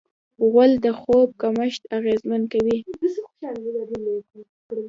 [0.49, 2.77] غول د خوب کمښت اغېزمن کوي.